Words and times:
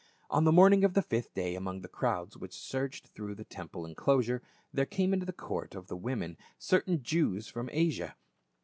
On 0.31 0.45
the 0.45 0.51
morning 0.51 0.83
of 0.83 0.95
the 0.95 1.03
fifth 1.03 1.31
day 1.35 1.53
among 1.53 1.81
the 1.81 1.87
crowds 1.87 2.35
which 2.35 2.57
surged 2.57 3.05
through 3.13 3.35
the 3.35 3.43
temple 3.43 3.85
enclosure, 3.85 4.41
there 4.73 4.87
came 4.87 5.13
into 5.13 5.27
the 5.27 5.31
court 5.31 5.75
of 5.75 5.89
the 5.89 5.95
women 5.95 6.37
certain 6.57 7.03
Jews 7.03 7.47
from 7.49 7.69
Asia. 7.71 8.15